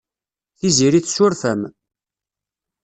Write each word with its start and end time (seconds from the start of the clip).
Tiziri 0.59 0.99
tessuref-am. 1.01 1.61